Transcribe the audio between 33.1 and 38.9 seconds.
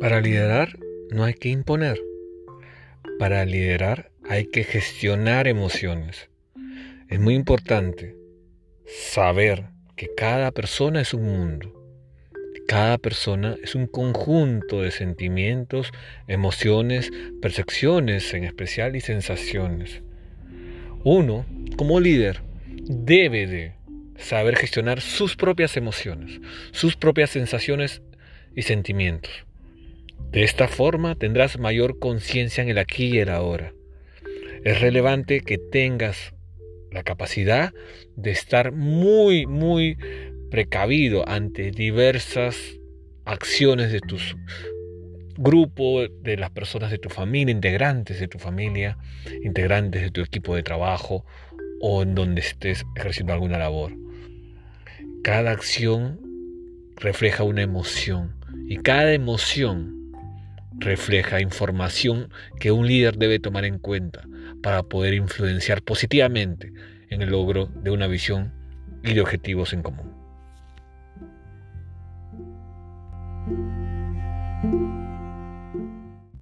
el ahora. Es relevante que tengas la capacidad de estar